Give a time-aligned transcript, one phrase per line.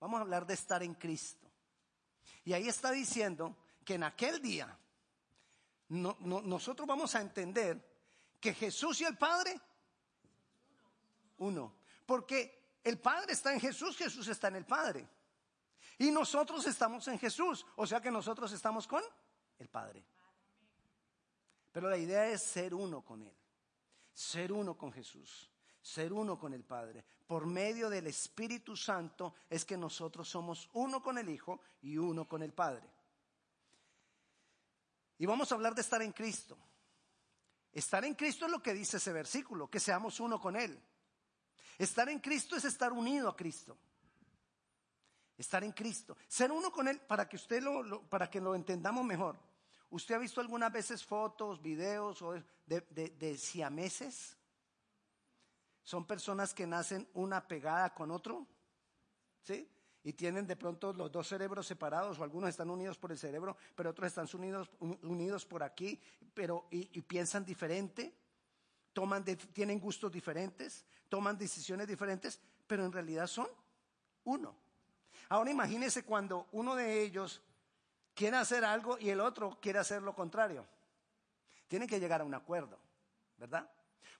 [0.00, 1.46] Vamos a hablar de estar en Cristo.
[2.44, 4.78] Y ahí está diciendo que en aquel día
[5.88, 7.82] nosotros vamos a entender
[8.40, 9.60] que Jesús y el Padre,
[11.38, 11.74] uno.
[12.06, 15.08] Porque el Padre está en Jesús, Jesús está en el Padre.
[15.98, 17.66] Y nosotros estamos en Jesús.
[17.76, 19.02] O sea que nosotros estamos con
[19.58, 20.04] el Padre.
[21.72, 23.34] Pero la idea es ser uno con Él.
[24.14, 25.50] Ser uno con Jesús.
[25.80, 27.04] Ser uno con el Padre.
[27.26, 32.26] Por medio del Espíritu Santo es que nosotros somos uno con el Hijo y uno
[32.26, 32.88] con el Padre.
[35.18, 36.56] Y vamos a hablar de estar en Cristo.
[37.72, 40.80] Estar en Cristo es lo que dice ese versículo, que seamos uno con Él.
[41.76, 43.76] Estar en Cristo es estar unido a Cristo.
[45.36, 46.16] Estar en Cristo.
[46.26, 49.38] Ser uno con Él, para que usted lo, para que lo entendamos mejor.
[49.90, 52.24] ¿Usted ha visto algunas veces fotos, videos
[52.66, 54.37] de, de, de siameses?
[55.88, 58.46] Son personas que nacen una pegada con otro.
[59.42, 59.66] ¿Sí?
[60.04, 63.56] y tienen de pronto los dos cerebros separados o algunos están unidos por el cerebro,
[63.74, 64.70] pero otros están unidos,
[65.02, 66.00] unidos por aquí,
[66.32, 68.14] pero y, piensan diferente,
[68.92, 73.48] toman tienen gustos diferentes, toman decisiones diferentes, pero en realidad son
[74.24, 74.54] uno.
[75.28, 77.42] Ahora imagínense cuando uno de ellos
[78.14, 80.66] quiere hacer algo y el otro quiere hacer lo contrario.
[81.66, 82.78] Tienen que llegar a un acuerdo,
[83.36, 83.70] ¿verdad?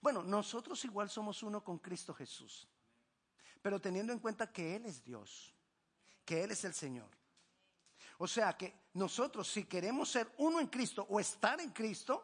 [0.01, 2.67] Bueno, nosotros igual somos uno con Cristo Jesús,
[3.61, 5.53] pero teniendo en cuenta que Él es Dios
[6.29, 7.09] que Él es el Señor.
[8.19, 12.23] O sea que nosotros si queremos ser uno en Cristo o estar en Cristo,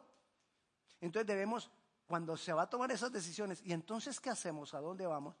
[1.00, 1.68] entonces debemos,
[2.06, 4.74] cuando se va a tomar esas decisiones, y entonces ¿qué hacemos?
[4.74, 5.34] ¿A dónde vamos?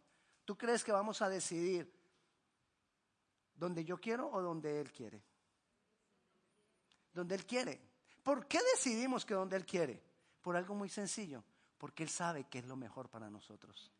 [0.44, 1.88] ¿Tú crees que vamos a decidir
[3.54, 5.22] donde yo quiero o donde Él quiere?
[7.12, 7.80] Donde Él quiere.
[8.24, 10.02] ¿Por qué decidimos que donde Él quiere?
[10.42, 11.44] Por algo muy sencillo,
[11.78, 13.90] porque Él sabe que es lo mejor para nosotros.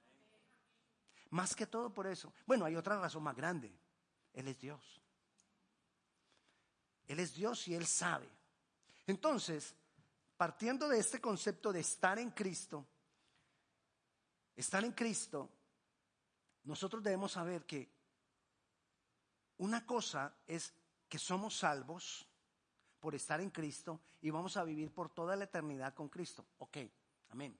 [1.31, 2.33] Más que todo por eso.
[2.47, 3.73] Bueno, hay otra razón más grande.
[4.33, 5.01] Él es Dios.
[7.07, 8.29] Él es Dios y Él sabe.
[9.07, 9.75] Entonces,
[10.37, 12.87] partiendo de este concepto de estar en Cristo,
[14.55, 15.51] estar en Cristo,
[16.65, 17.89] nosotros debemos saber que
[19.59, 20.75] una cosa es
[21.09, 22.29] que somos salvos
[23.01, 26.45] por estar en Cristo y vamos a vivir por toda la eternidad con Cristo.
[26.59, 26.79] Ok,
[27.29, 27.57] amén.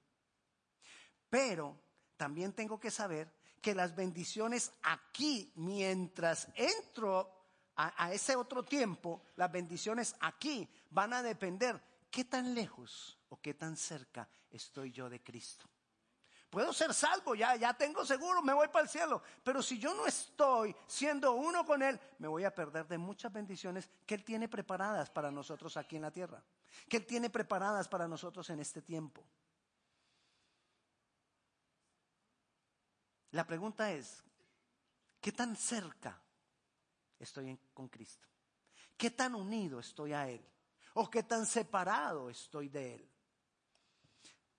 [1.37, 1.77] Pero
[2.17, 3.31] también tengo que saber
[3.61, 7.31] que las bendiciones aquí, mientras entro
[7.77, 11.79] a, ese otro tiempo, las bendiciones aquí van a depender
[12.11, 15.67] qué tan lejos o qué tan cerca estoy yo de Cristo.
[16.49, 19.21] Puedo ser salvo, ya, ya tengo seguro, me voy para el cielo.
[19.45, 23.31] Pero si yo no estoy siendo uno con Él, me voy a perder de muchas
[23.31, 26.43] bendiciones que Él tiene preparadas para nosotros aquí en la tierra.
[26.89, 29.23] Que Él tiene preparadas para nosotros en este tiempo.
[33.37, 34.25] La pregunta es,
[35.21, 36.19] ¿qué tan cerca
[37.19, 38.27] estoy con Cristo?
[38.97, 40.43] ¿Qué tan unido estoy a Él?
[40.95, 43.11] ¿O qué tan separado estoy de Él?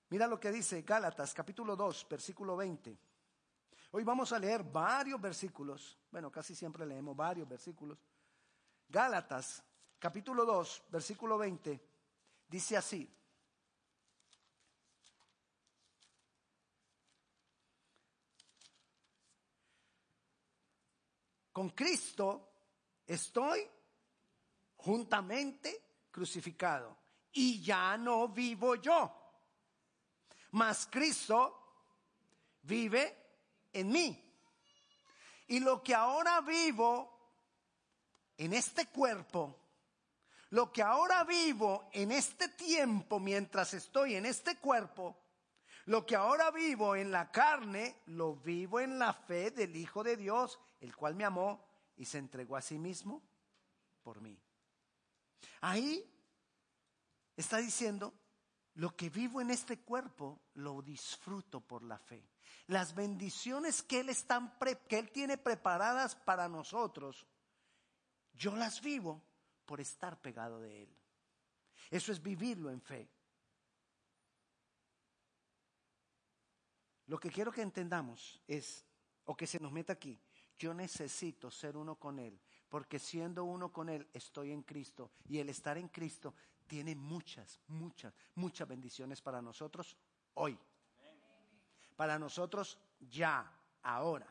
[0.09, 2.95] Mira lo que dice Gálatas capítulo 2, versículo 20.
[3.93, 5.97] Hoy vamos a leer varios versículos.
[6.11, 7.97] Bueno, casi siempre leemos varios versículos.
[8.88, 9.63] Gálatas
[9.97, 11.81] capítulo 2, versículo 20.
[12.47, 13.11] Dice así.
[21.57, 22.51] Con Cristo
[23.07, 23.68] estoy
[24.75, 26.95] juntamente crucificado.
[27.31, 29.12] Y ya no vivo yo,
[30.51, 31.79] mas Cristo
[32.62, 33.18] vive
[33.73, 34.23] en mí.
[35.47, 37.09] Y lo que ahora vivo
[38.38, 39.57] en este cuerpo,
[40.51, 45.18] lo que ahora vivo en este tiempo mientras estoy en este cuerpo,
[45.85, 50.18] lo que ahora vivo en la carne, lo vivo en la fe del Hijo de
[50.18, 51.65] Dios el cual me amó
[51.95, 53.21] y se entregó a sí mismo
[54.03, 54.39] por mí.
[55.61, 56.03] Ahí
[57.35, 58.13] está diciendo,
[58.75, 62.29] lo que vivo en este cuerpo lo disfruto por la fe.
[62.67, 67.25] Las bendiciones que Él, tiene preparadas para nosotros,
[68.33, 69.23] yo las vivo
[69.65, 70.95] por estar pegado de Él.
[71.89, 73.09] Eso es vivirlo en fe.
[77.07, 78.85] Lo que quiero que entendamos es,
[79.25, 80.19] o que se nos meta aquí,
[80.57, 82.39] yo necesito ser uno con Él,
[82.69, 86.33] porque siendo uno con Él estoy en Cristo y el estar en Cristo
[86.68, 89.98] tiene muchas, muchas, muchas bendiciones para nosotros
[90.33, 90.57] hoy.
[91.95, 92.77] Para nosotros
[93.09, 93.51] ya,
[93.83, 94.27] ahora.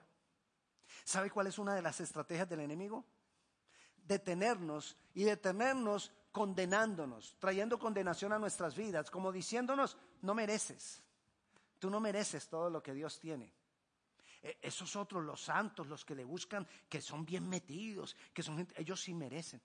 [1.04, 3.04] ¿Sabe cuál es una de las estrategias del enemigo?
[4.06, 11.02] Detenernos y detenernos condenándonos, trayendo condenación a nuestras vidas, como diciéndonos, no mereces,
[11.78, 13.50] tú no mereces todo lo que Dios tiene.
[14.46, 18.58] E, esos otros, los santos, los que le buscan, que son bien metidos, que son
[18.58, 19.60] gente, ellos sí merecen.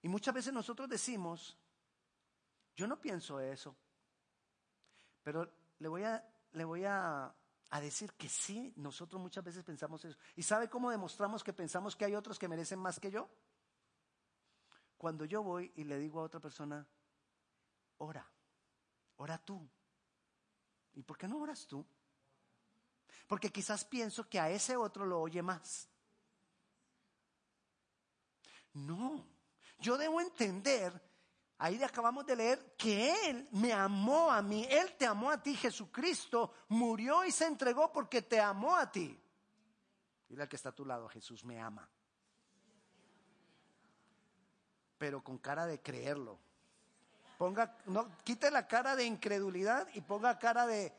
[0.00, 1.58] Y muchas veces nosotros decimos,
[2.74, 3.76] yo no pienso eso,
[5.22, 7.34] pero le voy a, le voy a,
[7.70, 10.16] a decir que sí, nosotros muchas veces pensamos eso.
[10.36, 13.28] ¿Y sabe cómo demostramos que pensamos que hay otros que merecen más que yo?
[14.96, 16.86] Cuando yo voy y le digo a otra persona,
[17.98, 18.26] ora,
[19.16, 19.68] ora tú.
[20.94, 21.84] ¿Y por qué no oras tú?
[23.26, 25.88] Porque quizás pienso que a ese otro lo oye más.
[28.74, 29.24] No,
[29.78, 30.92] yo debo entender,
[31.58, 35.54] ahí acabamos de leer, que Él me amó a mí, Él te amó a ti,
[35.54, 39.20] Jesucristo murió y se entregó porque te amó a ti.
[40.28, 41.88] Dile al que está a tu lado, Jesús me ama.
[44.98, 46.40] Pero con cara de creerlo.
[47.44, 50.90] Ponga, no, quite la cara de incredulidad y ponga cara de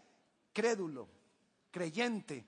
[0.53, 1.09] crédulo,
[1.71, 2.45] creyente.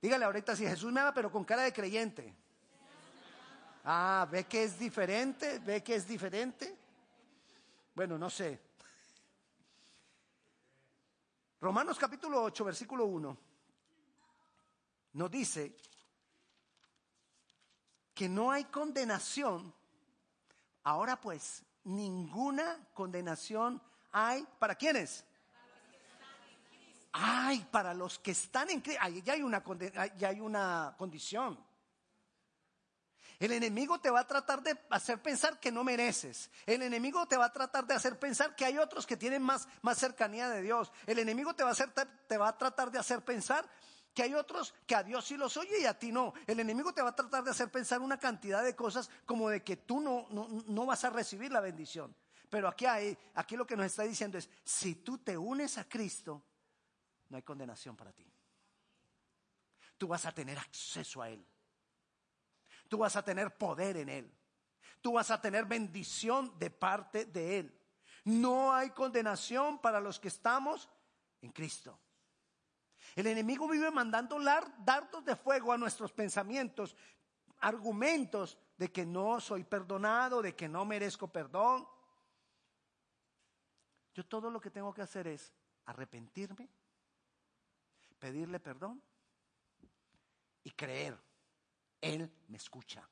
[0.00, 2.32] Dígale ahorita si Jesús me ama, pero con cara de creyente.
[3.82, 6.78] Ah, ve que es diferente, ve que es diferente.
[7.92, 8.60] Bueno, no sé.
[11.60, 13.38] Romanos capítulo 8, versículo 1,
[15.14, 15.76] nos dice
[18.14, 19.74] que no hay condenación.
[20.84, 23.82] Ahora pues, ninguna condenación
[24.12, 24.46] hay.
[24.58, 25.24] ¿Para quiénes?
[27.12, 29.02] Ay, para los que están en Cristo.
[29.24, 29.62] Ya hay una,
[30.16, 31.58] ya hay una condición.
[33.42, 36.48] El enemigo te va a tratar de hacer pensar que no mereces.
[36.64, 39.66] El enemigo te va a tratar de hacer pensar que hay otros que tienen más,
[39.82, 40.92] más cercanía de Dios.
[41.06, 41.90] El enemigo te va, a hacer,
[42.28, 43.68] te va a tratar de hacer pensar
[44.14, 46.34] que hay otros que a Dios sí los oye y a ti no.
[46.46, 49.62] El enemigo te va a tratar de hacer pensar una cantidad de cosas como de
[49.62, 52.14] que tú no, no, no vas a recibir la bendición.
[52.50, 55.88] Pero aquí, hay, aquí lo que nos está diciendo es, si tú te unes a
[55.88, 56.42] Cristo,
[57.30, 58.30] no hay condenación para ti.
[59.96, 61.46] Tú vas a tener acceso a Él.
[62.88, 64.34] Tú vas a tener poder en Él.
[65.00, 67.80] Tú vas a tener bendición de parte de Él.
[68.24, 70.90] No hay condenación para los que estamos
[71.40, 71.98] en Cristo.
[73.14, 76.96] El enemigo vive mandando dardos de fuego a nuestros pensamientos,
[77.58, 81.86] argumentos de que no soy perdonado, de que no merezco perdón.
[84.14, 85.52] Yo todo lo que tengo que hacer es
[85.84, 86.68] arrepentirme,
[88.18, 89.02] pedirle perdón
[90.64, 91.18] y creer
[92.02, 93.08] él me escucha.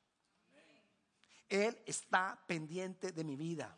[1.49, 3.75] Él está pendiente de mi vida.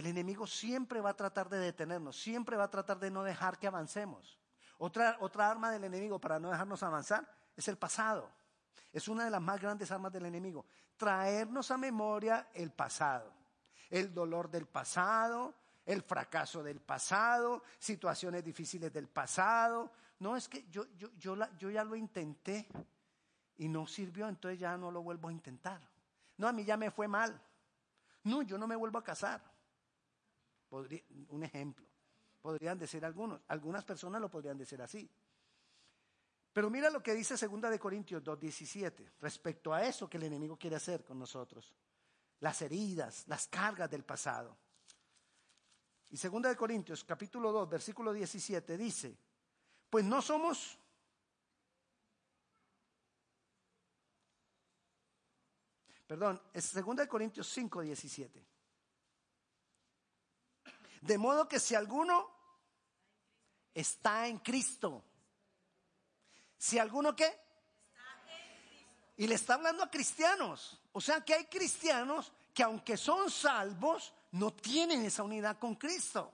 [0.00, 3.58] El enemigo siempre va a tratar de detenernos, siempre va a tratar de no dejar
[3.58, 4.38] que avancemos.
[4.78, 8.30] Otra, otra arma del enemigo para no dejarnos avanzar es el pasado.
[8.94, 10.64] Es una de las más grandes armas del enemigo.
[10.96, 13.30] Traernos a memoria el pasado,
[13.90, 15.54] el dolor del pasado,
[15.84, 21.70] el fracaso del pasado, situaciones difíciles del pasado, no, es que yo, yo, yo, yo
[21.70, 22.66] ya lo intenté
[23.58, 25.82] y no sirvió, entonces ya no lo vuelvo a intentar.
[26.38, 27.38] No, a mí ya me fue mal.
[28.24, 29.49] No, yo no me vuelvo a casar.
[30.70, 31.86] Un ejemplo.
[32.40, 33.40] Podrían decir algunos.
[33.48, 35.08] Algunas personas lo podrían decir así.
[36.52, 40.56] Pero mira lo que dice 2 de Corintios 2:17 respecto a eso que el enemigo
[40.56, 41.72] quiere hacer con nosotros.
[42.40, 44.56] Las heridas, las cargas del pasado.
[46.10, 49.16] Y 2 de Corintios capítulo 2, versículo 17 dice,
[49.88, 50.78] pues no somos
[56.10, 58.44] Perdón, es 2 Corintios 5, 17.
[61.00, 62.30] De modo que si alguno
[63.74, 65.04] está en Cristo,
[66.58, 67.38] si alguno qué?
[69.16, 70.80] Y le está hablando a cristianos.
[70.92, 76.32] O sea que hay cristianos que aunque son salvos, no tienen esa unidad con Cristo.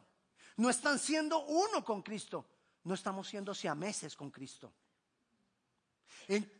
[0.57, 2.47] No están siendo uno con Cristo
[2.87, 4.73] no estamos siendo siameses con Cristo.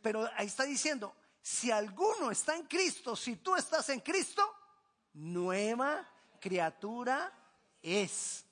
[0.01, 4.43] Pero ahí está diciendo, si alguno está en Cristo, si tú estás en Cristo,
[5.13, 6.05] nueva
[6.41, 7.31] criatura
[7.87, 8.47] es.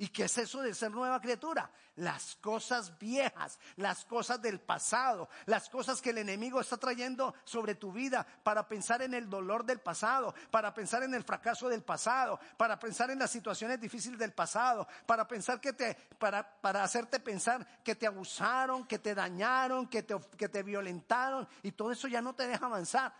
[0.00, 1.68] ¿Y qué es eso de ser nueva criatura?
[1.96, 7.74] Las cosas viejas, las cosas del pasado, las cosas que el enemigo está trayendo sobre
[7.74, 11.82] tu vida para pensar en el dolor del pasado, para pensar en el fracaso del
[11.82, 16.84] pasado, para pensar en las situaciones difíciles del pasado, para pensar que te, para, para
[16.84, 21.90] hacerte pensar que te abusaron, que te dañaron, que te, que te violentaron y todo
[21.90, 23.12] eso ya no te deja avanzar.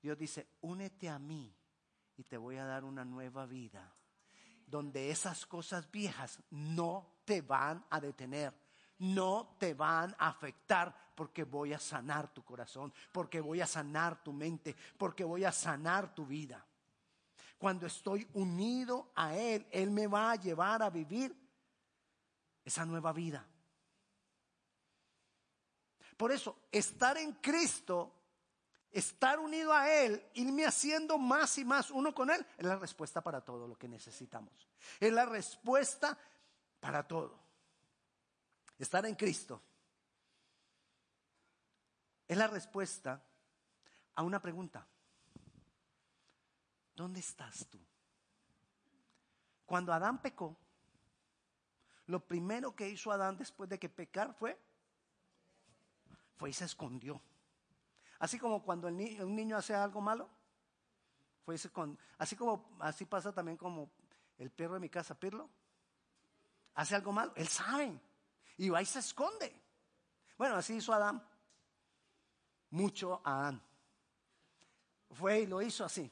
[0.00, 1.52] Dios dice, únete a mí
[2.16, 3.92] y te voy a dar una nueva vida
[4.70, 8.54] donde esas cosas viejas no te van a detener,
[8.98, 14.22] no te van a afectar porque voy a sanar tu corazón, porque voy a sanar
[14.22, 16.64] tu mente, porque voy a sanar tu vida.
[17.58, 21.36] Cuando estoy unido a Él, Él me va a llevar a vivir
[22.64, 23.46] esa nueva vida.
[26.16, 28.19] Por eso, estar en Cristo,
[28.92, 33.20] estar unido a Él, irme haciendo más y más uno con Él, es la respuesta
[33.20, 34.52] para todo lo que necesitamos.
[34.98, 36.18] Es la respuesta
[36.80, 37.38] para todo.
[38.78, 39.62] Estar en Cristo
[42.30, 43.20] es la respuesta
[44.14, 44.86] a una pregunta.
[46.94, 47.80] ¿Dónde estás tú?
[49.66, 50.56] Cuando Adán pecó,
[52.06, 54.56] lo primero que hizo Adán después de que pecar fue,
[56.36, 57.20] fue y se escondió.
[58.20, 60.28] Así como cuando un niño hace algo malo,
[61.44, 61.56] fue
[62.18, 63.90] así como así pasa también como
[64.38, 65.50] el perro de mi casa, Pirlo,
[66.74, 67.98] hace algo malo, él sabe
[68.56, 69.52] y va y se esconde.
[70.38, 71.20] Bueno, así hizo Adán,
[72.70, 73.60] mucho Adán.
[75.10, 76.10] Fue y lo hizo así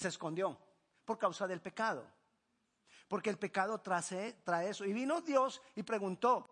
[0.00, 0.58] se escondió
[1.04, 2.06] por causa del pecado.
[3.06, 4.86] Porque el pecado trae, trae eso.
[4.86, 6.48] Y vino Dios y preguntó,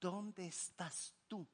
[0.00, 1.44] ¿dónde estás tú,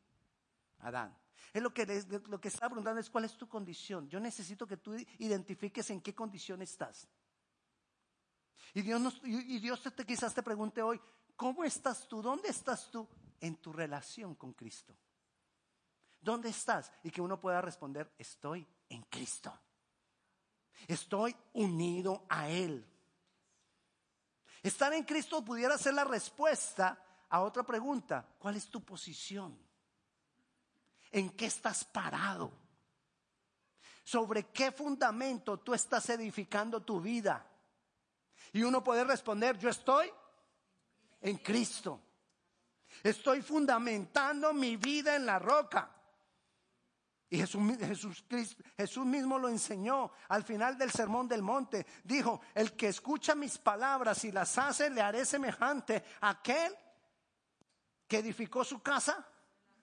[0.81, 1.17] Adán?
[1.53, 1.85] Es lo que,
[2.29, 4.09] lo que está preguntando es cuál es tu condición.
[4.09, 7.09] Yo necesito que tú identifiques en qué condición estás.
[8.75, 11.01] Y Dios, nos, y Dios te, quizás te pregunte hoy,
[11.35, 12.23] ¿cómo estás tú?
[12.23, 13.09] ¿Dónde estás tú
[13.41, 14.97] en tu relación con Cristo?
[16.21, 16.93] ¿Dónde estás?
[17.03, 19.59] Y que uno pueda responder, estoy en Cristo.
[20.87, 22.87] Estoy unido a Él.
[24.63, 28.37] Estar en Cristo pudiera ser la respuesta a otra pregunta.
[28.39, 29.59] ¿Cuál es tu posición?
[31.11, 32.53] ¿En qué estás parado?
[34.05, 37.47] ¿Sobre qué fundamento tú estás edificando tu vida?
[38.53, 40.11] Y uno puede responder, yo estoy
[41.21, 42.01] en Cristo.
[43.03, 45.91] Estoy fundamentando mi vida en la roca.
[47.29, 48.25] Y Jesús, Jesús,
[48.77, 51.87] Jesús, mismo lo enseñó al final del sermón del monte.
[52.03, 56.75] Dijo, el que escucha mis palabras y las hace, le haré semejante a aquel
[58.09, 59.25] que edificó su casa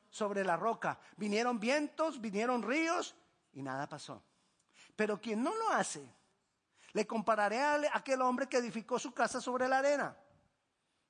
[0.09, 0.99] sobre la roca.
[1.15, 3.15] Vinieron vientos, vinieron ríos
[3.53, 4.23] y nada pasó.
[4.95, 6.07] Pero quien no lo hace,
[6.93, 10.17] le compararé a aquel hombre que edificó su casa sobre la arena.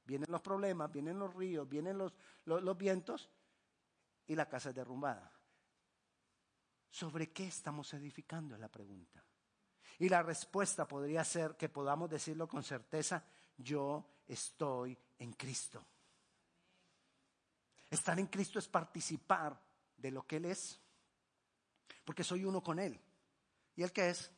[0.03, 2.13] Vienen los problemas, vienen los ríos, vienen los,
[2.45, 3.29] los vientos
[4.25, 5.31] y la casa es derrumbada.
[6.89, 8.55] ¿Sobre qué estamos edificando?
[8.55, 9.23] Es la pregunta.
[9.99, 13.23] Y la respuesta podría ser que podamos decirlo con certeza,
[13.57, 15.83] yo estoy en Cristo.
[17.89, 19.59] Estar en Cristo es participar
[19.95, 20.79] de lo que Él es,
[22.03, 22.99] porque soy uno con Él.
[23.75, 24.31] ¿Y Él qué es?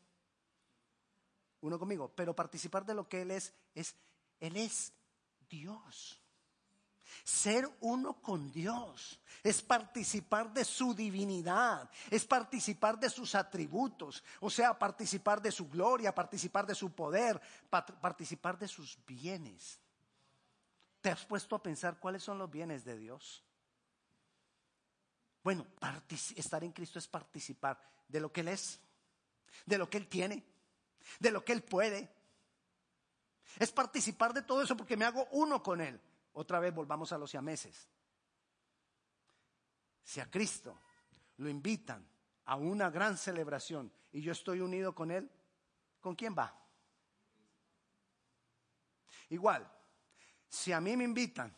[1.61, 2.11] Uno conmigo.
[2.15, 3.95] Pero participar de lo que Él es, es,
[4.39, 4.93] Él es
[5.49, 6.21] Dios.
[7.23, 14.49] Ser uno con Dios es participar de su divinidad, es participar de sus atributos, o
[14.49, 19.79] sea, participar de su gloria, participar de su poder, participar de sus bienes.
[21.01, 23.43] ¿Te has puesto a pensar cuáles son los bienes de Dios?
[25.43, 25.65] Bueno,
[26.35, 28.79] estar en Cristo es participar de lo que Él es,
[29.65, 30.43] de lo que Él tiene,
[31.19, 32.13] de lo que Él puede.
[33.57, 35.99] Es participar de todo eso porque me hago uno con Él.
[36.33, 37.87] Otra vez volvamos a los siameses.
[40.03, 40.77] Si a Cristo
[41.37, 42.05] lo invitan
[42.45, 45.31] a una gran celebración y yo estoy unido con Él,
[46.01, 46.53] ¿con quién va?
[49.29, 49.71] Igual,
[50.49, 51.55] si a mí me invitan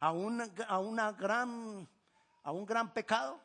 [0.00, 1.88] a una, a una gran,
[2.42, 3.40] a un gran pecado,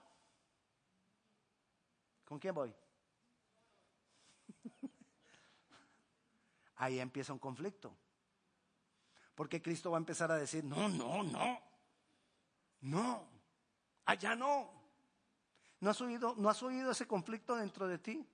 [2.26, 2.74] ¿con quién voy?
[6.78, 7.96] Ahí empieza un conflicto.
[9.36, 11.62] Porque Cristo va a empezar a decir, no, no, no,
[12.82, 13.28] no,
[14.06, 14.82] allá no.
[15.80, 18.26] ¿No has oído, no has oído ese conflicto dentro de ti?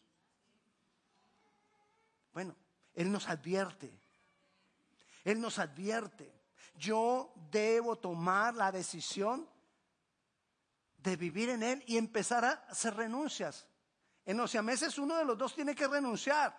[2.33, 2.55] Bueno,
[2.93, 3.89] Él nos advierte.
[5.27, 6.33] Él nos advierte.
[6.75, 9.45] Yo debo tomar la decisión
[10.99, 13.67] de vivir en Él y empezar a hacer renuncias.
[14.25, 16.57] En meses uno de los dos tiene que renunciar.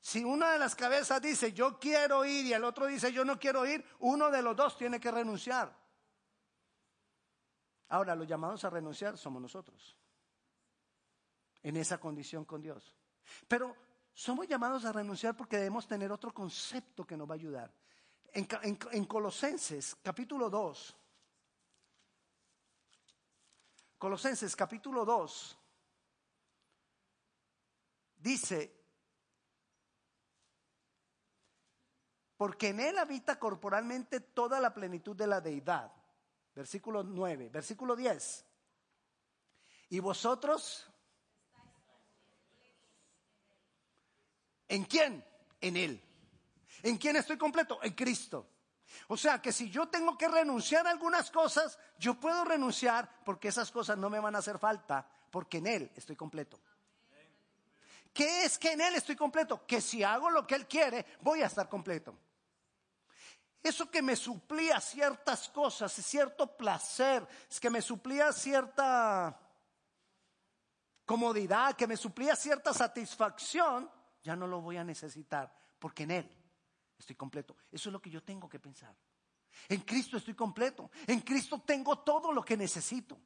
[0.00, 3.36] Si una de las cabezas dice yo quiero ir y el otro dice yo no
[3.36, 5.76] quiero ir, uno de los dos tiene que renunciar.
[7.88, 9.98] Ahora, los llamados a renunciar somos nosotros,
[11.64, 12.94] en esa condición con Dios.
[13.48, 13.87] Pero
[14.18, 17.72] somos llamados a renunciar porque debemos tener otro concepto que nos va a ayudar.
[18.32, 18.48] En,
[18.90, 20.96] en Colosenses capítulo 2,
[23.96, 25.58] Colosenses capítulo 2,
[28.16, 28.76] dice,
[32.36, 35.92] porque en él habita corporalmente toda la plenitud de la deidad.
[36.56, 38.44] Versículo 9, versículo 10.
[39.90, 40.90] Y vosotros
[44.68, 45.24] ¿En quién?
[45.60, 46.02] En Él.
[46.82, 47.78] ¿En quién estoy completo?
[47.82, 48.46] En Cristo.
[49.08, 53.48] O sea que si yo tengo que renunciar a algunas cosas, yo puedo renunciar porque
[53.48, 56.60] esas cosas no me van a hacer falta, porque en Él estoy completo.
[58.12, 59.66] ¿Qué es que en Él estoy completo?
[59.66, 62.18] Que si hago lo que Él quiere, voy a estar completo.
[63.62, 69.38] Eso que me suplía ciertas cosas, cierto placer, es que me suplía cierta
[71.04, 73.90] comodidad, que me suplía cierta satisfacción,
[74.22, 76.30] ya no lo voy a necesitar, porque en Él
[76.98, 77.56] estoy completo.
[77.70, 78.94] Eso es lo que yo tengo que pensar.
[79.68, 80.90] En Cristo estoy completo.
[81.06, 83.18] En Cristo tengo todo lo que necesito.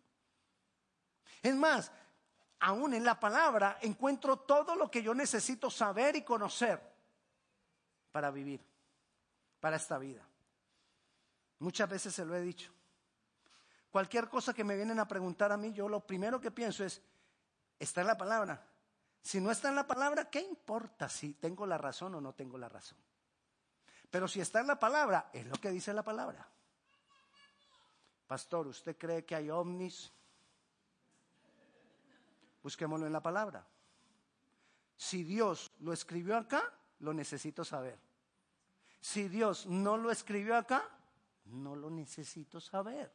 [1.42, 1.90] Es más,
[2.60, 6.80] aún en la palabra encuentro todo lo que yo necesito saber y conocer
[8.12, 8.64] para vivir,
[9.60, 10.26] para esta vida.
[11.58, 12.72] Muchas veces se lo he dicho.
[13.90, 17.02] Cualquier cosa que me vienen a preguntar a mí, yo lo primero que pienso es,
[17.78, 18.71] ¿está en la palabra?
[19.22, 22.58] Si no está en la palabra, ¿qué importa si tengo la razón o no tengo
[22.58, 22.98] la razón?
[24.10, 26.46] Pero si está en la palabra, es lo que dice la palabra.
[28.26, 30.12] Pastor, ¿usted cree que hay ovnis?
[32.62, 33.66] Busquémoslo en la palabra.
[34.96, 36.62] Si Dios lo escribió acá,
[36.98, 37.98] lo necesito saber.
[39.00, 40.88] Si Dios no lo escribió acá,
[41.46, 43.12] no lo necesito saber.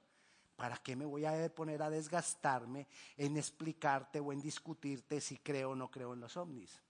[0.58, 5.70] ¿Para qué me voy a poner a desgastarme en explicarte o en discutirte si creo
[5.72, 6.82] o no creo en los ovnis?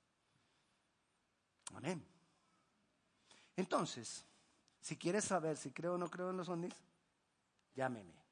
[1.76, 2.02] Amén.
[3.58, 4.24] Entonces,
[4.80, 6.74] si quieres saber si creo o no creo en los ovnis,
[7.76, 8.14] llámeme.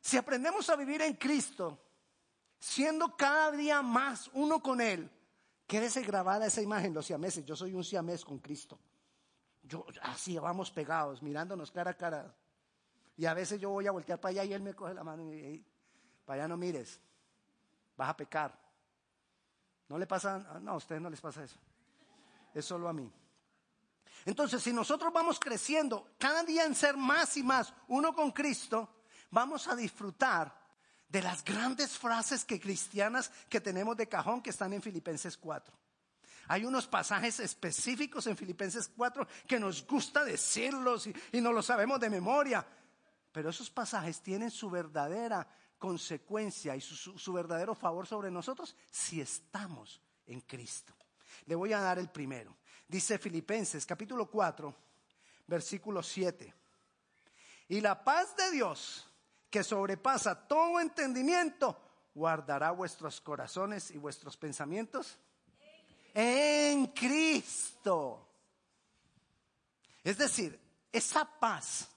[0.00, 1.78] Si aprendemos a vivir en Cristo,
[2.58, 5.08] siendo cada día más uno con Él,
[5.68, 7.46] quédese grabada esa imagen, los siameses.
[7.46, 8.78] Yo soy un siamés con Cristo.
[9.72, 12.34] Yo, así vamos pegados, mirándonos cara a cara.
[13.16, 15.22] Y a veces yo voy a voltear para allá y Él me coge la mano
[15.22, 15.64] y me dice,
[16.26, 17.00] para allá no mires,
[17.96, 18.54] vas a pecar.
[19.88, 20.60] ¿No le pasa?
[20.60, 21.56] No, a ustedes no les pasa eso.
[22.52, 23.10] Es solo a mí.
[24.26, 29.06] Entonces, si nosotros vamos creciendo cada día en ser más y más uno con Cristo,
[29.30, 30.54] vamos a disfrutar
[31.08, 35.74] de las grandes frases que cristianas que tenemos de cajón que están en Filipenses 4.
[36.48, 42.00] Hay unos pasajes específicos en Filipenses 4 que nos gusta decirlos y, no lo sabemos
[42.00, 42.66] de memoria.
[43.30, 45.46] Pero esos pasajes tienen su verdadera
[45.78, 50.94] consecuencia y su, verdadero favor sobre nosotros si estamos en Cristo.
[51.46, 52.56] Le voy a dar el primero.
[52.86, 54.74] Dice Filipenses capítulo 4,
[55.46, 56.54] versículo 7.
[57.68, 59.08] Y la paz de Dios,
[59.48, 61.80] que sobrepasa todo entendimiento,
[62.14, 65.18] guardará vuestros corazones y vuestros pensamientos
[66.14, 68.28] en Cristo.
[70.04, 70.58] Es decir,
[70.92, 71.88] esa paz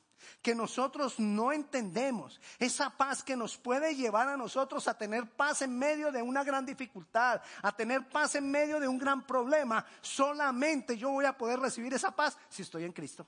[0.42, 5.64] que nosotros no entendemos, esa paz que nos puede llevar a nosotros a tener paz
[5.64, 9.84] en medio de una gran dificultad, a tener paz en medio de un gran problema,
[10.02, 13.26] solamente yo voy a poder recibir esa paz si estoy en Cristo,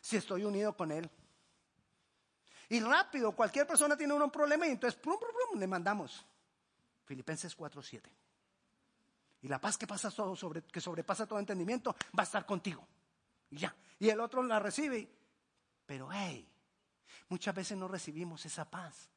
[0.00, 1.10] si estoy unido con Él.
[2.68, 5.00] Y rápido, cualquier persona tiene un problema y entonces
[5.56, 6.24] le mandamos.
[7.04, 8.25] Filipenses 4:7.
[9.46, 12.84] Y la paz que, pasa todo sobre, que sobrepasa todo entendimiento va a estar contigo.
[13.48, 13.72] Y ya.
[14.00, 15.08] Y el otro la recibe
[15.86, 16.46] pero hey,
[17.28, 19.08] muchas veces no recibimos esa paz.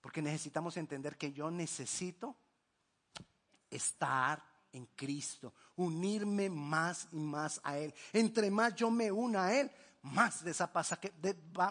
[0.00, 2.36] Porque necesitamos entender que yo necesito
[3.68, 4.42] estar
[4.72, 7.92] en Cristo, unirme más y más a Él.
[8.12, 9.70] Entre más yo me una a Él,
[10.02, 10.96] más de esa paz,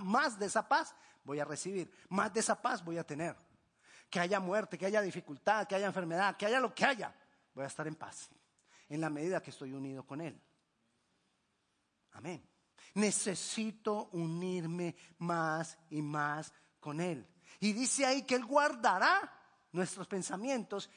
[0.02, 3.36] más de esa paz voy a recibir, más de esa paz voy a tener.
[4.10, 7.16] Que haya muerte, que haya dificultad, que haya enfermedad, que haya lo que haya,
[7.54, 8.30] voy a estar en paz.
[8.88, 10.42] En la medida que estoy unido con Él.
[12.14, 12.44] Amén.
[12.96, 17.28] Necesito unirme más y más con Él.
[17.60, 19.34] Y dice ahí que Él guardará
[19.72, 20.90] nuestros pensamientos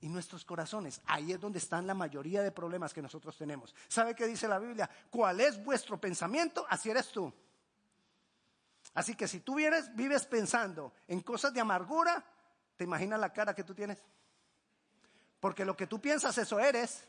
[0.00, 1.00] y nuestros corazones.
[1.06, 3.74] Ahí es donde están la mayoría de problemas que nosotros tenemos.
[3.88, 4.88] ¿Sabe qué dice la Biblia?
[5.10, 6.66] ¿Cuál es vuestro pensamiento?
[6.68, 7.32] Así eres tú.
[8.94, 12.24] Así que si tú vives pensando en cosas de amargura,
[12.76, 14.02] ¿te imaginas la cara que tú tienes?
[15.40, 17.06] Porque lo que tú piensas, eso eres,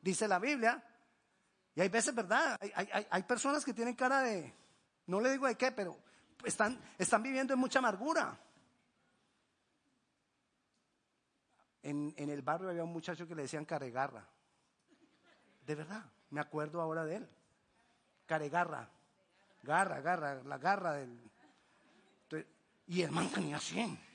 [0.00, 0.82] dice la Biblia.
[1.74, 2.58] Y hay veces, ¿verdad?
[3.10, 4.54] Hay, personas que tienen cara de,
[5.06, 5.98] no le digo de qué, pero
[6.44, 8.38] están, están viviendo en mucha amargura.
[11.82, 14.26] En, en, el barrio había un muchacho que le decían caregarra.
[15.66, 17.28] De verdad, me acuerdo ahora de él.
[18.26, 18.88] Caregarra.
[19.62, 21.18] Garra, garra, la garra del.
[22.86, 24.11] Y el man tenía 100.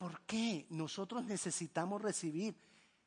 [0.00, 2.56] ¿Por qué nosotros necesitamos recibir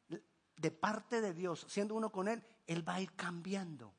[0.08, 3.96] de parte de Dios, siendo uno con Él, Él va a ir cambiando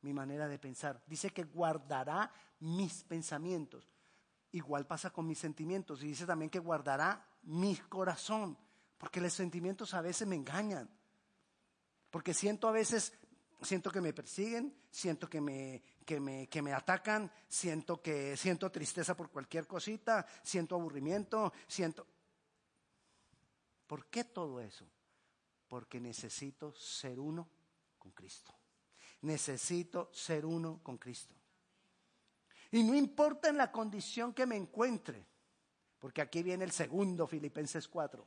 [0.00, 1.00] mi manera de pensar.
[1.06, 3.88] Dice que guardará mis pensamientos.
[4.50, 6.02] igual pasa con mis sentimientos.
[6.02, 8.58] Y dice también que guardará mi corazón,
[8.98, 10.90] porque los sentimientos a veces me engañan.
[12.10, 13.12] Porque siento a veces,
[13.62, 18.72] siento que me persiguen, siento que me, que me, que me atacan, siento que siento
[18.72, 22.06] tristeza por cualquier cosita, siento aburrimiento, siento...
[23.86, 24.86] ¿Por qué todo eso?
[25.68, 27.46] Porque necesito ser uno
[27.98, 28.54] con Cristo.
[29.20, 31.34] Necesito ser uno con Cristo.
[32.70, 35.26] Y no importa en la condición que me encuentre,
[35.98, 38.26] porque aquí viene el segundo Filipenses 4.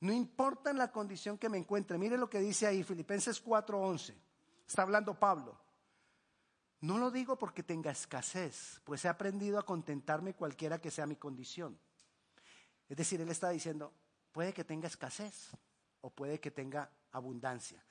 [0.00, 1.96] No importa en la condición que me encuentre.
[1.96, 4.14] Mire lo que dice ahí Filipenses 4:11.
[4.66, 5.65] Está hablando Pablo.
[6.80, 11.16] No lo digo porque tenga escasez, pues he aprendido a contentarme cualquiera que sea mi
[11.16, 11.78] condición.
[12.88, 13.92] Es decir, él está diciendo,
[14.32, 15.50] puede que tenga escasez
[16.02, 17.82] o puede que tenga abundancia.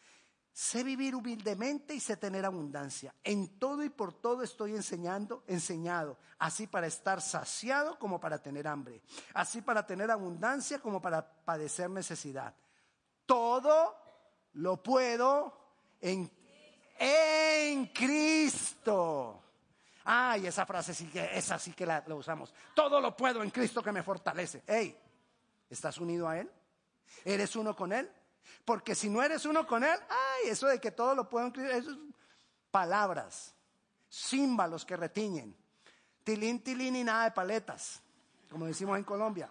[0.54, 3.14] Sé vivir humildemente y sé tener abundancia.
[3.26, 8.66] En todo y por todo estoy enseñando, enseñado, así para estar saciado como para tener
[8.66, 9.02] hambre,
[9.34, 12.56] así para tener abundancia como para padecer necesidad.
[13.26, 13.98] Todo
[14.54, 15.60] lo puedo
[16.00, 16.32] en,
[16.98, 19.42] en Cristo.
[20.04, 22.54] Ay, esa frase sí que, esa sí que la, usamos.
[22.74, 24.64] Todo lo puedo en Cristo que me fortalece.
[24.68, 24.98] Hey,
[25.70, 26.50] ¿estás unido a Él?
[27.24, 28.10] ¿Eres uno con Él?
[28.64, 31.72] Porque si no eres uno con Él, ay, eso de que todo lo puedo escribir,
[31.72, 31.98] eso es
[32.70, 33.56] palabras,
[34.10, 35.56] símbolos que retiñen,
[36.24, 38.02] tilín, tilín y nada de paletas,
[38.50, 39.50] como decimos en Colombia.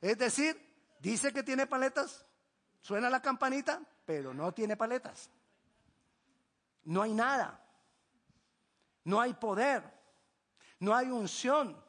[0.00, 0.58] Es decir,
[1.00, 2.24] dice que tiene paletas,
[2.80, 5.28] suena la campanita, pero no tiene paletas.
[6.84, 7.60] No hay nada.
[9.04, 9.82] No hay poder.
[10.78, 11.80] No hay unción.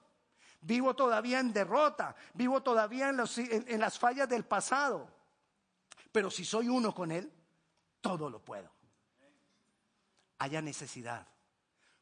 [0.62, 2.15] Vivo todavía en derrota.
[2.34, 3.19] Vivo todavía en,
[3.67, 5.10] en las fallas del pasado.
[6.12, 7.32] Pero si soy uno con Él,
[8.01, 8.71] todo lo puedo.
[10.39, 11.27] Haya necesidad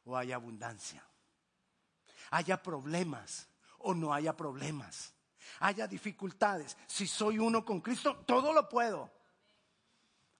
[0.04, 1.02] o haya abundancia.
[2.30, 5.14] Haya problemas o no haya problemas.
[5.60, 6.76] Haya dificultades.
[6.86, 9.10] Si soy uno con Cristo, todo lo puedo.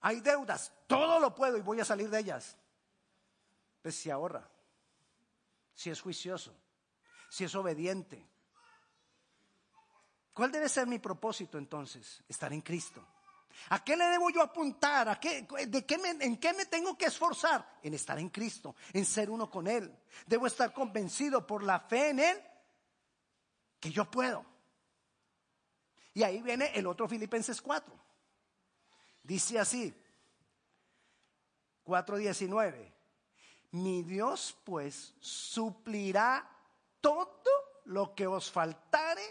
[0.02, 2.56] Hay deudas, todo lo puedo y voy a salir de ellas.
[3.80, 4.48] Pues si ahorra,
[5.74, 6.54] si es juicioso,
[7.30, 8.24] si es obediente.
[10.32, 12.22] ¿Cuál debe ser mi propósito entonces?
[12.28, 13.06] Estar en Cristo.
[13.68, 15.08] ¿A qué le debo yo apuntar?
[15.08, 17.78] ¿A qué, de qué ¿En qué me tengo que esforzar?
[17.82, 19.94] En estar en Cristo, en ser uno con Él.
[20.26, 22.42] Debo estar convencido por la fe en Él
[23.78, 24.44] que yo puedo.
[26.14, 28.11] Y ahí viene el otro Filipenses 4.
[29.22, 29.94] Dice así,
[31.84, 32.92] 4.19.
[33.72, 36.48] Mi Dios pues suplirá
[37.00, 37.32] todo
[37.86, 39.22] lo que os faltare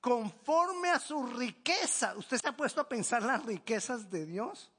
[0.00, 2.14] conforme a su riqueza.
[2.16, 4.72] ¿Usted se ha puesto a pensar las riquezas de Dios?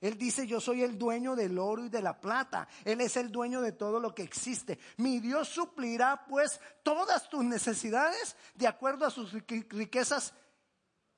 [0.00, 2.68] Él dice, yo soy el dueño del oro y de la plata.
[2.84, 4.78] Él es el dueño de todo lo que existe.
[4.96, 10.32] Mi Dios suplirá pues todas tus necesidades de acuerdo a sus riquezas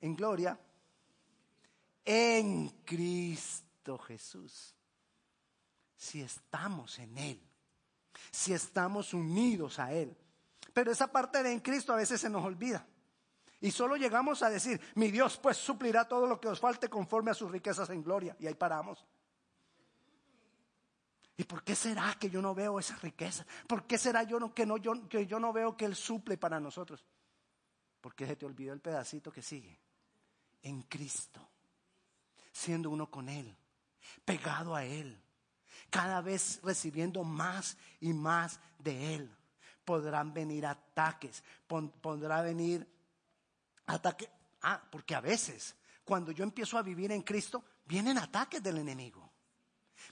[0.00, 0.58] en gloria
[2.04, 4.74] en Cristo Jesús.
[5.96, 7.42] Si estamos en Él,
[8.30, 10.16] si estamos unidos a Él.
[10.72, 12.86] Pero esa parte de en Cristo a veces se nos olvida.
[13.60, 17.30] Y solo llegamos a decir, mi Dios pues suplirá todo lo que os falte conforme
[17.30, 18.34] a sus riquezas en gloria.
[18.38, 19.04] Y ahí paramos.
[21.36, 23.46] ¿Y por qué será que yo no veo esa riqueza?
[23.66, 26.60] ¿Por qué será yo que, no, yo, que yo no veo que Él suple para
[26.60, 27.04] nosotros?
[28.00, 29.78] Porque se te olvidó el pedacito que sigue.
[30.62, 31.49] En Cristo.
[32.60, 33.56] Siendo uno con Él.
[34.24, 35.18] Pegado a Él.
[35.88, 39.36] Cada vez recibiendo más y más de Él.
[39.84, 41.42] Podrán venir ataques.
[41.66, 42.86] Podrá venir
[43.86, 44.28] Ataque.
[44.62, 49.30] Ah, porque a veces, cuando yo empiezo a vivir en Cristo, vienen ataques del enemigo.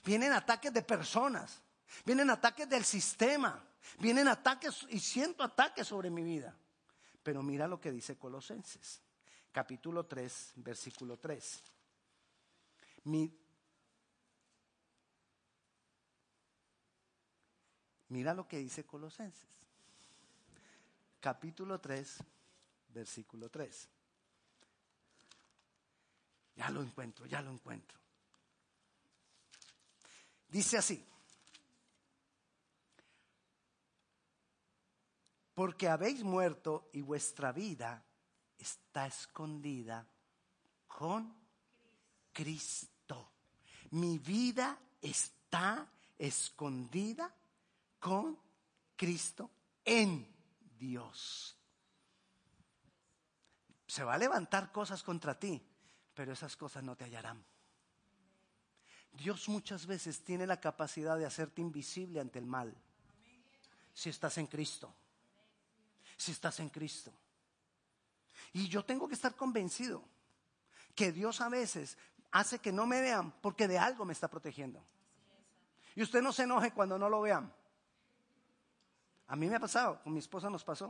[0.03, 1.61] Vienen ataques de personas.
[2.05, 3.63] Vienen ataques del sistema.
[3.99, 6.53] Vienen ataques y siento ataques sobre mi vida.
[7.23, 9.01] Pero mira lo que dice Colosenses,
[9.51, 11.63] capítulo 3, versículo 3.
[13.03, 13.33] Mira
[18.33, 19.57] lo que dice Colosenses,
[21.19, 22.23] capítulo 3,
[22.89, 23.89] versículo 3.
[26.55, 27.97] Ya lo encuentro, ya lo encuentro.
[30.49, 31.05] Dice así,
[35.53, 38.03] porque habéis muerto y vuestra vida
[38.57, 40.07] está escondida
[40.87, 41.38] con
[42.39, 43.31] Cristo.
[43.91, 47.33] Mi vida está escondida
[47.99, 48.37] con
[48.95, 49.49] Cristo
[49.83, 50.27] en
[50.77, 51.59] Dios
[53.89, 55.59] se va a levantar cosas contra ti,
[56.13, 57.43] pero esas cosas no te hallarán.
[59.11, 62.75] Dios muchas veces tiene la capacidad de hacerte invisible ante el mal
[63.93, 64.95] si estás en Cristo.
[66.17, 67.13] si estás en Cristo.
[68.53, 70.03] Y yo tengo que estar convencido
[70.93, 71.97] que Dios a veces
[72.31, 74.83] hace que no me vean porque de algo me está protegiendo.
[75.95, 77.51] Y usted no se enoje cuando no lo vean.
[79.27, 80.87] A mí me ha pasado, con mi esposa nos pasó.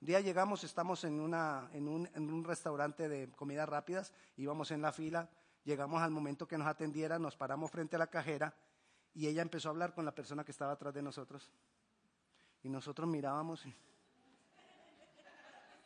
[0.00, 4.70] Un día llegamos, estamos en, una, en, un, en un restaurante de comidas rápidas, íbamos
[4.70, 5.28] en la fila,
[5.64, 8.54] llegamos al momento que nos atendiera, nos paramos frente a la cajera
[9.16, 11.50] y ella empezó a hablar con la persona que estaba atrás de nosotros.
[12.62, 13.64] Y nosotros mirábamos.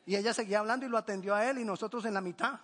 [0.05, 2.59] Y, ella seguía hablando y lo atendió a él y nosotros en la mitad.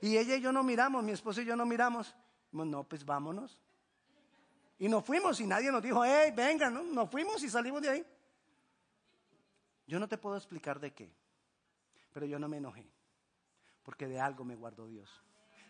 [0.00, 2.14] Y ella y yo no miramos, mi esposo y yo no miramos.
[2.52, 3.58] No, pues vámonos.
[4.78, 6.82] Y nos fuimos y nadie nos dijo, hey, venga, ¿no?
[6.82, 8.06] nos fuimos y salimos de ahí.
[9.86, 11.10] Yo no te puedo explicar de qué,
[12.12, 12.86] pero yo no me enojé,
[13.82, 15.10] porque de algo me guardó Dios.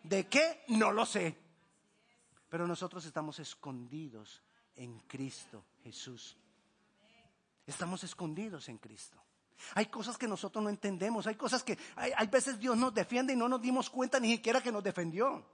[0.03, 0.65] ¿De qué?
[0.69, 1.37] No lo sé.
[2.49, 4.43] Pero nosotros estamos escondidos
[4.75, 6.37] en Cristo Jesús.
[7.67, 9.23] Estamos escondidos en Cristo.
[9.75, 13.37] Hay cosas que nosotros no entendemos, hay cosas que hay, veces Dios nos defiende y
[13.37, 15.45] no nos dimos cuenta ni siquiera que nos defendió.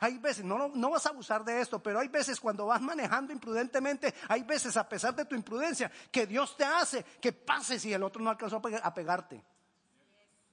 [0.00, 3.32] Hay veces, no, no vas a abusar de esto, pero hay veces cuando vas manejando
[3.32, 7.92] imprudentemente, hay veces a pesar de tu imprudencia, que Dios te hace que pases y
[7.92, 9.44] el otro no alcanzó a pegarte.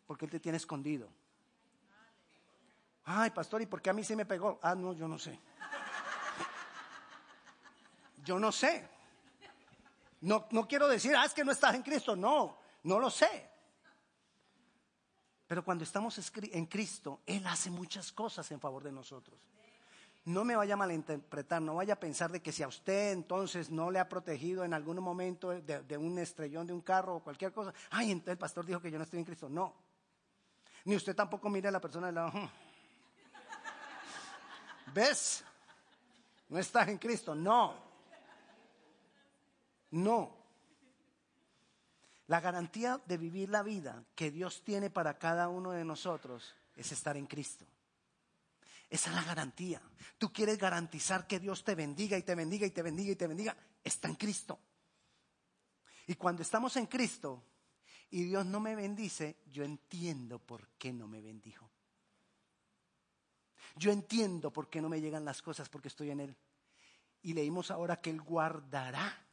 [0.08, 1.10] Porque Él te tiene escondido.
[3.06, 4.60] Ay, pastor, ¿y por qué a mí sí me pegó?
[4.64, 5.40] Ah, no, yo no sé.
[8.24, 8.95] Yo no sé.
[10.22, 12.16] No, no quiero decir, ah, es que no estás en Cristo.
[12.16, 13.50] No, no lo sé.
[15.48, 19.40] Pero cuando estamos en Cristo, Él hace muchas cosas en favor de nosotros.
[20.26, 23.70] No me vaya a malinterpretar, no vaya a pensar de que si a usted entonces
[23.70, 27.20] no le ha protegido en algún momento de, de un estrellón de un carro o
[27.24, 29.48] cualquier cosa, ay, entonces el pastor dijo que yo no estoy en Cristo.
[29.48, 29.76] No.
[30.86, 32.32] Ni usted tampoco mire a la persona del lado.
[32.32, 32.48] Hmm,
[34.94, 35.44] ¿Ves?
[36.50, 37.36] No estás en Cristo.
[37.36, 37.76] No.
[39.96, 40.36] No.
[42.28, 46.92] La garantía de vivir la vida que Dios tiene para cada uno de nosotros es
[46.92, 47.66] estar en Cristo.
[48.90, 49.82] Esa es la garantía.
[50.18, 53.28] Tú quieres garantizar que Dios te bendiga y te bendiga y te bendiga y te
[53.28, 53.56] bendiga.
[53.84, 54.60] Está en Cristo.
[56.08, 57.42] Y cuando estamos en Cristo
[58.10, 61.70] y Dios no me bendice, yo entiendo por qué no me bendijo.
[63.78, 66.36] Yo entiendo por qué no me llegan las cosas porque estoy en Él.
[67.22, 69.25] Y leímos ahora que Él guardará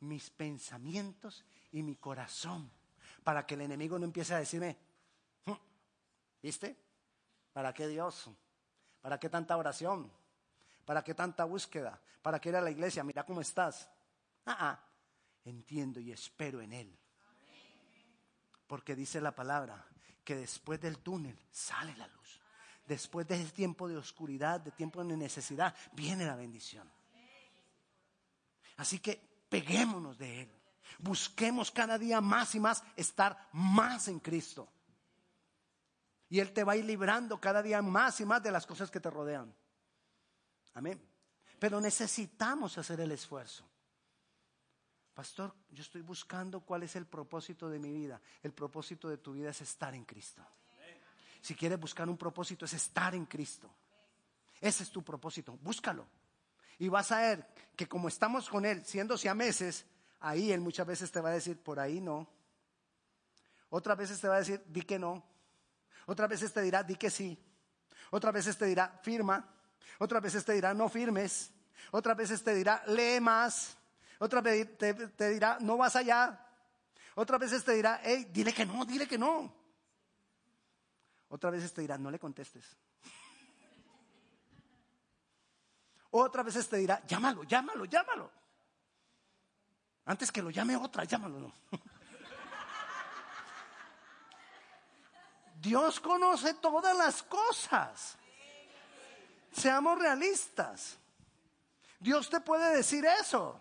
[0.00, 2.70] mis pensamientos y mi corazón
[3.24, 4.76] para que el enemigo no empiece a decirme,
[5.44, 5.52] hm,
[6.42, 6.76] ¿viste?
[7.52, 8.30] ¿Para qué Dios?
[9.00, 10.10] ¿Para qué tanta oración?
[10.84, 12.00] ¿Para qué tanta búsqueda?
[12.22, 13.04] ¿Para qué ir a la iglesia?
[13.04, 13.90] Mira cómo estás.
[14.46, 14.84] Ah, ah,
[15.44, 16.98] entiendo y espero en Él.
[18.66, 19.86] Porque dice la palabra
[20.24, 22.40] que después del túnel sale la luz
[22.88, 26.90] después de ese tiempo de oscuridad, de tiempo de necesidad, viene la bendición.
[28.78, 30.50] Así que peguémonos de Él.
[30.98, 34.68] Busquemos cada día más y más estar más en Cristo.
[36.28, 38.90] Y Él te va a ir librando cada día más y más de las cosas
[38.90, 39.54] que te rodean.
[40.74, 41.00] Amén.
[41.58, 43.64] Pero necesitamos hacer el esfuerzo.
[45.14, 48.20] Pastor, yo estoy buscando cuál es el propósito de mi vida.
[48.42, 50.44] El propósito de tu vida es estar en Cristo.
[51.40, 53.68] Si quieres buscar un propósito es estar en Cristo.
[54.60, 56.06] Ese es tu propósito, búscalo.
[56.78, 59.84] Y vas a ver que como estamos con Él, siendo meses,
[60.20, 62.28] ahí Él muchas veces te va a decir, por ahí no.
[63.70, 65.24] Otras veces te va a decir, di que no.
[66.06, 67.38] Otras veces te dirá, di que sí.
[68.10, 69.46] Otras veces te dirá, firma.
[69.98, 71.50] Otras veces te dirá, no firmes.
[71.90, 73.76] Otras veces te dirá, lee más.
[74.18, 76.46] Otras veces te, te dirá, no vas allá.
[77.14, 79.52] Otras veces te dirá, hey, dile que no, dile que no.
[81.28, 82.76] Otra vez te dirá, no le contestes.
[86.10, 88.30] Otra vez te dirá, llámalo, llámalo, llámalo.
[90.06, 91.52] Antes que lo llame otra, llámalo.
[95.60, 98.16] Dios conoce todas las cosas.
[99.52, 100.96] Seamos realistas.
[101.98, 103.60] Dios te puede decir eso.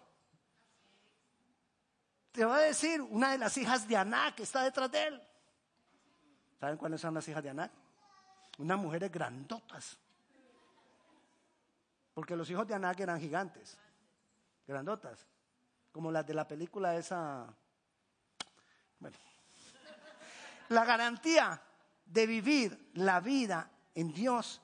[2.32, 5.22] Te va a decir una de las hijas de Aná que está detrás de él.
[6.60, 7.72] ¿Saben cuáles son las hijas de Anak?
[8.60, 9.98] Unas mujeres grandotas.
[12.18, 13.78] Porque los hijos de Anak eran gigantes,
[14.68, 15.28] grandotas,
[15.92, 17.46] como las de la película esa.
[18.98, 19.16] Bueno,
[20.70, 21.62] la garantía
[22.04, 24.60] de vivir la vida en Dios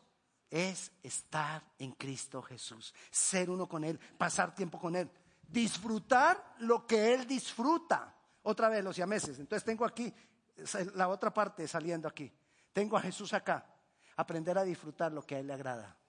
[0.50, 5.08] es estar en Cristo Jesús, ser uno con Él, pasar tiempo con Él,
[5.48, 8.16] disfrutar lo que Él disfruta.
[8.42, 9.38] Otra vez los siameses.
[9.38, 10.12] Entonces tengo aquí
[10.96, 12.34] la otra parte saliendo aquí.
[12.74, 13.64] Tengo a Jesús acá.
[14.16, 16.00] Aprender a disfrutar lo que a Él le agrada.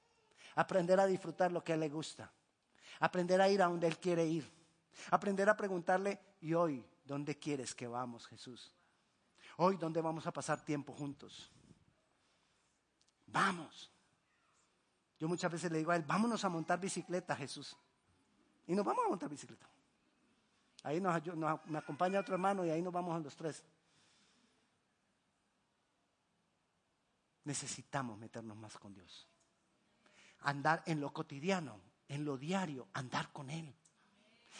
[0.55, 2.31] Aprender a disfrutar lo que a Él le gusta.
[3.01, 4.51] Aprender a ir a donde Él quiere ir.
[5.11, 8.73] Aprender a preguntarle, ¿y hoy ¿dónde quieres que vamos, Jesús?
[9.57, 11.51] Hoy, ¿dónde vamos a pasar tiempo juntos?
[13.27, 13.91] Vamos.
[15.19, 17.77] Yo muchas veces le digo a él, vámonos a montar bicicleta, Jesús.
[18.67, 19.67] Y nos vamos a montar bicicleta.
[20.83, 21.23] Ahí nos,
[21.67, 23.63] me acompaña otro hermano y ahí nos vamos los tres.
[27.45, 29.27] Necesitamos meternos más con Dios.
[30.45, 33.75] Andar en lo cotidiano, en lo diario, andar con Él.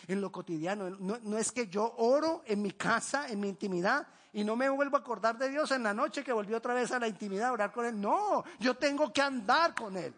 [0.09, 0.91] En lo cotidiano.
[0.91, 4.97] No, es que yo oro en mi casa, en mi intimidad, y no me vuelvo
[4.97, 7.53] a acordar de Dios en la noche que volví otra vez a la intimidad a
[7.53, 8.01] orar con Él.
[8.01, 10.13] No, yo tengo que andar con Él.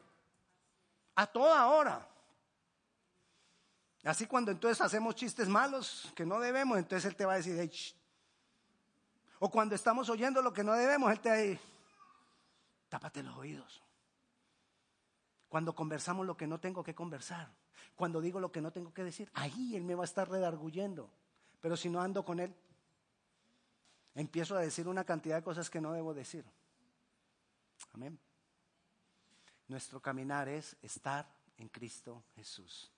[1.16, 2.08] A toda hora.
[4.04, 7.70] Así cuando entonces hacemos chistes malos que no debemos, entonces Él te va a decir,
[9.40, 11.60] o cuando estamos oyendo lo que no debemos, Él te va a decir,
[12.88, 13.82] tápate los oídos.
[15.56, 17.50] Cuando conversamos lo que no tengo que conversar,
[17.94, 21.08] cuando digo lo que no tengo que decir, ahí Él me va a estar redarguyendo.
[21.62, 22.54] Pero si no ando con Él,
[24.14, 26.44] empiezo a decir una cantidad de cosas que no debo decir.
[27.94, 28.18] Amén.
[29.68, 32.92] Nuestro caminar es estar en Cristo Jesús.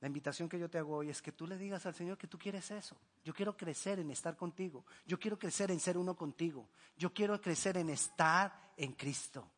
[0.00, 2.26] La invitación que yo te hago hoy es que tú le digas al Señor que
[2.26, 2.96] tú quieres eso.
[3.22, 4.84] Yo quiero crecer en estar contigo.
[5.06, 6.68] Yo quiero crecer en ser uno contigo.
[6.96, 9.48] Yo quiero crecer en estar en Cristo.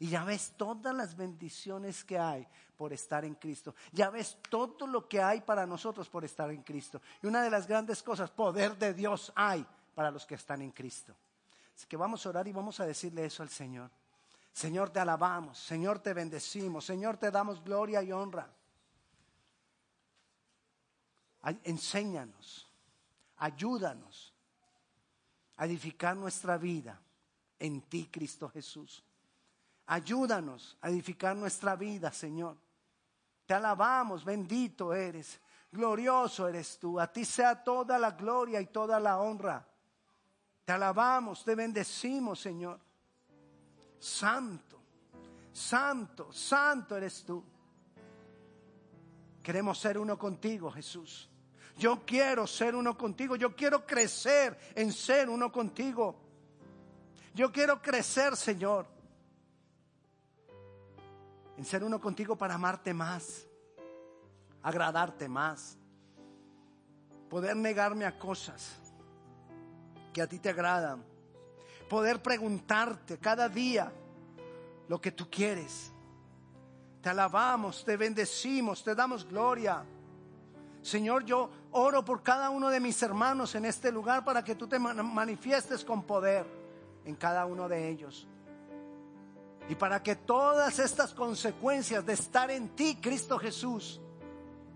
[0.00, 3.74] Y ya ves todas las bendiciones que hay por estar en Cristo.
[3.92, 7.02] Ya ves todo lo que hay para nosotros por estar en Cristo.
[7.22, 10.70] Y una de las grandes cosas, poder de Dios hay para los que están en
[10.70, 11.14] Cristo.
[11.76, 13.90] Así que vamos a orar y vamos a decirle eso al Señor.
[14.54, 18.50] Señor, te alabamos, Señor, te bendecimos, Señor, te damos gloria y honra.
[21.62, 22.66] Enséñanos,
[23.36, 24.32] ayúdanos
[25.56, 26.98] a edificar nuestra vida
[27.58, 29.04] en ti, Cristo Jesús.
[29.90, 32.56] Ayúdanos a edificar nuestra vida, Señor.
[33.44, 35.40] Te alabamos, bendito eres,
[35.72, 37.00] glorioso eres tú.
[37.00, 39.66] A ti sea toda la gloria y toda la honra.
[40.64, 42.78] Te alabamos, te bendecimos, Señor.
[43.98, 44.80] Santo,
[45.52, 47.44] santo, santo eres tú.
[49.42, 51.28] Queremos ser uno contigo, Jesús.
[51.76, 53.34] Yo quiero ser uno contigo.
[53.34, 56.14] Yo quiero crecer en ser uno contigo.
[57.34, 58.99] Yo quiero crecer, Señor,
[61.60, 63.46] en ser uno contigo para amarte más,
[64.62, 65.76] agradarte más,
[67.28, 68.78] poder negarme a cosas
[70.10, 71.04] que a ti te agradan,
[71.86, 73.92] poder preguntarte cada día
[74.88, 75.92] lo que tú quieres.
[77.02, 79.84] Te alabamos, te bendecimos, te damos gloria.
[80.80, 84.66] Señor, yo oro por cada uno de mis hermanos en este lugar para que tú
[84.66, 86.46] te manifiestes con poder
[87.04, 88.26] en cada uno de ellos.
[89.70, 94.00] Y para que todas estas consecuencias de estar en ti, Cristo Jesús,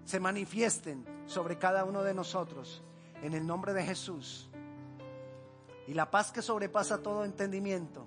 [0.05, 2.81] se manifiesten sobre cada uno de nosotros.
[3.21, 4.49] En el nombre de Jesús.
[5.89, 8.07] Y la paz que sobrepasa todo entendimiento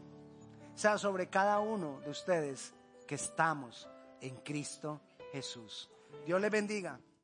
[0.75, 2.73] sea sobre cada uno de ustedes
[3.05, 3.89] que estamos
[4.21, 5.01] en Cristo
[5.33, 5.89] Jesús.
[6.25, 7.01] Dios le bendiga.